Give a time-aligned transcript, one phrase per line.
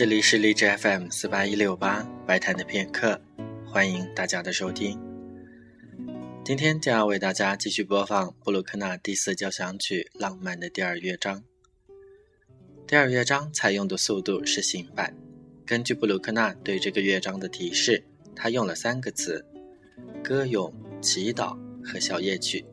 [0.00, 3.20] 这里是荔枝 FM 四八一六八白谈的片刻，
[3.66, 4.98] 欢迎大家的收听。
[6.42, 11.44] 今天将要为大家继续播放布鲁克纳第四交响曲浪漫的第二乐章。
[12.86, 15.14] 第二乐章采用的速度是行板。
[15.66, 18.02] 根据布鲁克纳对这个乐章的提示，
[18.34, 19.44] 他用了三个词：
[20.24, 20.72] 歌咏、
[21.02, 22.64] 祈祷和小夜曲。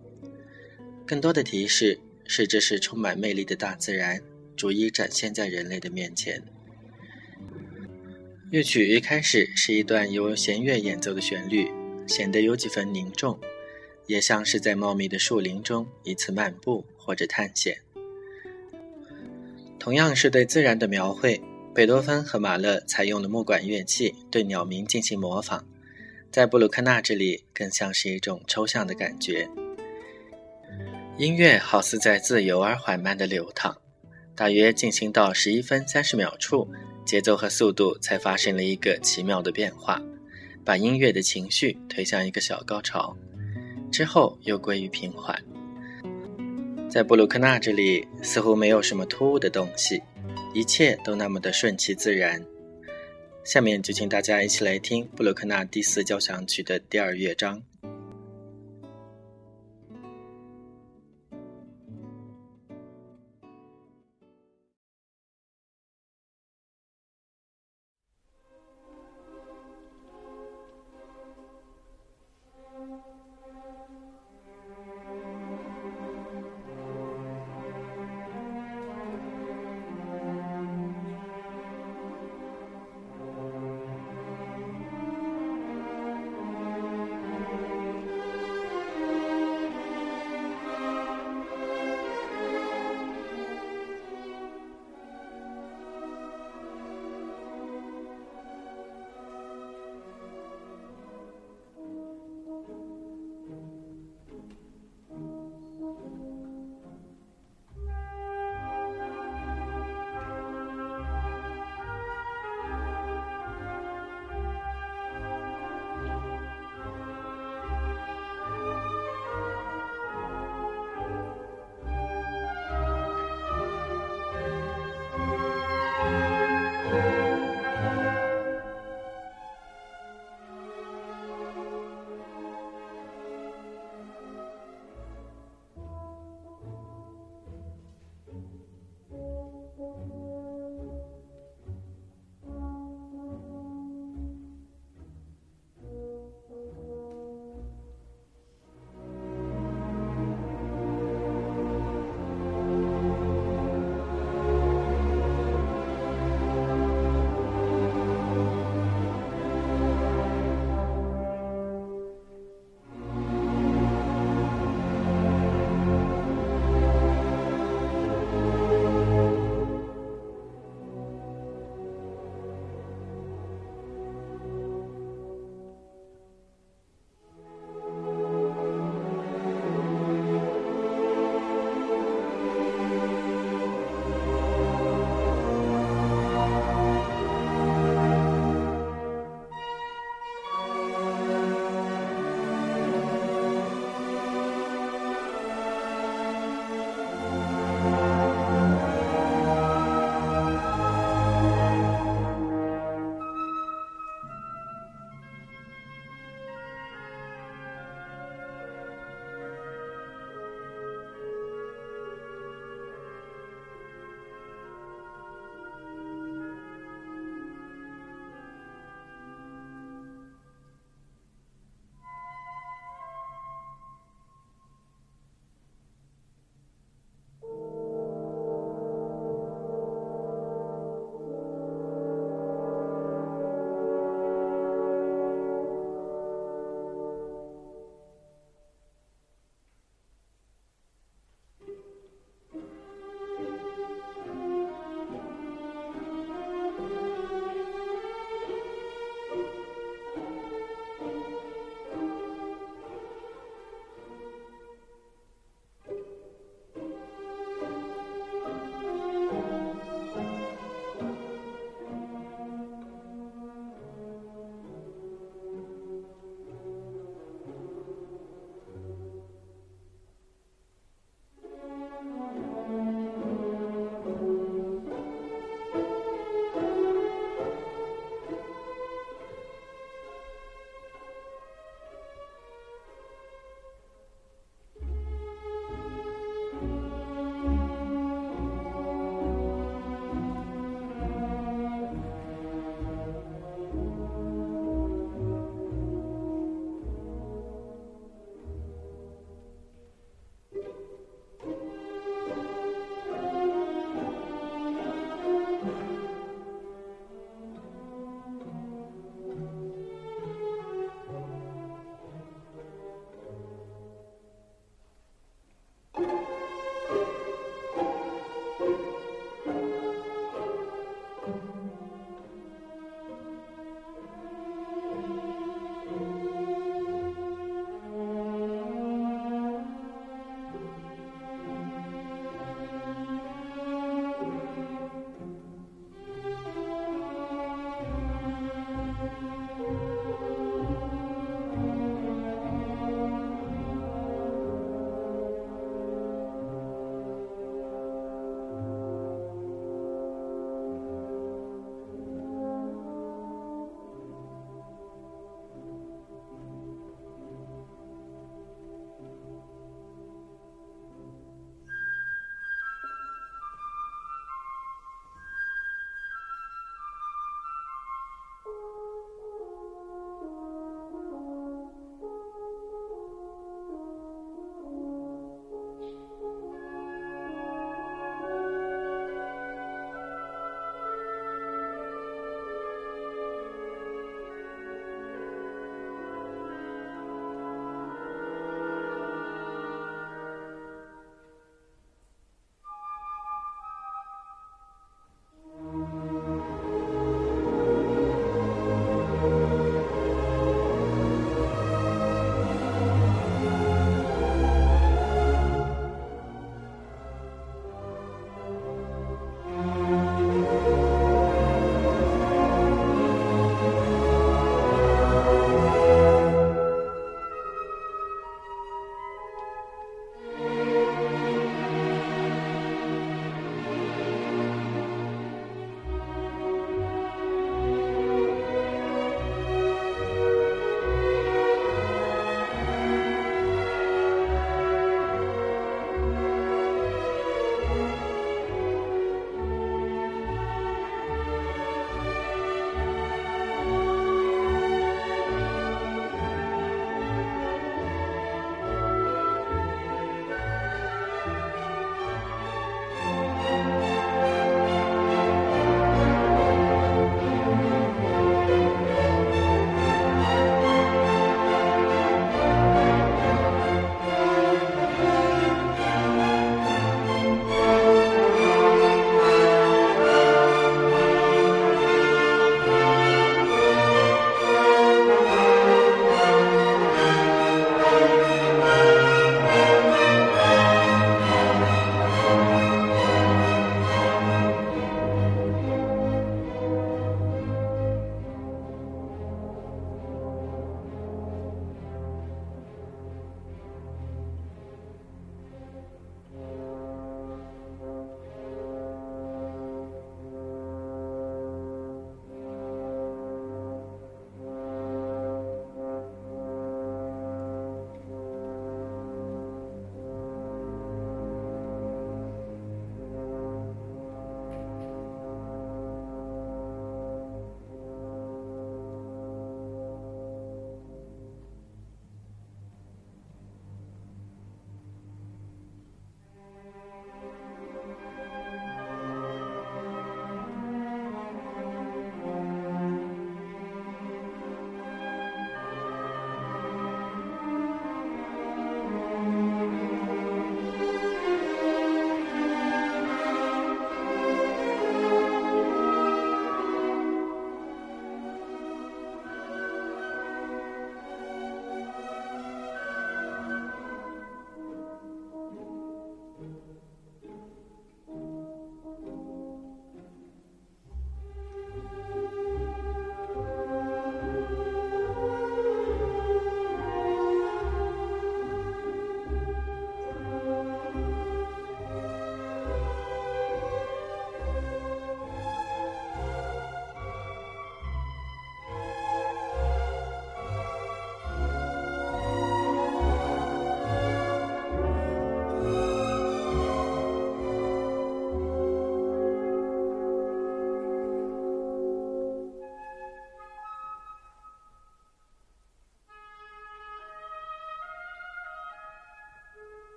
[1.05, 4.21] 更多的提示是，这是充满魅力的大自然，
[4.55, 6.41] 逐一展现在人类的面前。
[8.49, 11.69] 乐曲一开始是一段由弦乐演奏的旋律，
[12.07, 13.37] 显得有几分凝重，
[14.05, 17.77] 也像是在茂密的树林中一次漫步或者探险。
[19.77, 21.41] 同样是对自然的描绘，
[21.75, 25.67] 贝多芬和马勒采用了木管乐器对鸟鸣进行模仿，
[26.32, 29.49] 在布鲁克纳这里更像是一种抽象的感觉。
[31.17, 33.76] 音乐好似在自由而缓慢地流淌，
[34.34, 36.65] 大约进行到十一分三十秒处。
[37.08, 40.02] 节奏和速度才发生了一个奇妙的变化，
[40.66, 43.16] 把音乐的情绪推向一个小高潮，
[43.90, 45.41] 之后又归于平缓。
[46.90, 50.02] 在布鲁克纳这里，似乎没有什么突兀的东西，
[50.54, 52.44] 一切都那么的顺其自然。
[53.46, 57.63] 下面就请大家一起来听布鲁克纳第四交响曲的第二乐章